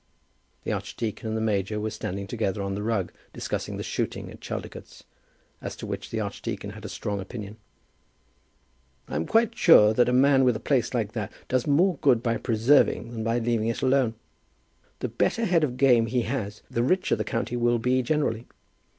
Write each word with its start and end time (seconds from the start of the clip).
The 0.63 0.71
archdeacon 0.71 1.27
and 1.27 1.37
the 1.37 1.41
major 1.41 1.79
were 1.79 1.91
standing 1.91 2.25
together 2.25 2.63
on 2.63 2.73
the 2.73 2.81
rug 2.81 3.11
discussing 3.33 3.77
the 3.77 3.83
shooting 3.83 4.31
at 4.31 4.41
Chaldicotes, 4.41 5.03
as 5.61 5.75
to 5.75 5.85
which 5.85 6.09
the 6.09 6.19
archdeacon 6.19 6.71
had 6.71 6.83
a 6.83 6.89
strong 6.89 7.19
opinion. 7.19 7.57
"I'm 9.07 9.27
quite 9.27 9.55
sure 9.55 9.93
that 9.93 10.09
a 10.09 10.11
man 10.11 10.43
with 10.43 10.55
a 10.55 10.59
place 10.59 10.95
like 10.95 11.11
that 11.11 11.31
does 11.47 11.67
more 11.67 11.97
good 11.97 12.23
by 12.23 12.37
preserving 12.37 13.11
than 13.11 13.23
by 13.23 13.37
leaving 13.37 13.67
it 13.67 13.83
alone. 13.83 14.15
The 15.01 15.07
better 15.07 15.45
head 15.45 15.63
of 15.63 15.77
game 15.77 16.07
he 16.07 16.21
has 16.23 16.63
the 16.67 16.81
richer 16.81 17.15
the 17.15 17.23
county 17.23 17.55
will 17.55 17.77
be 17.77 18.01
generally. 18.01 18.47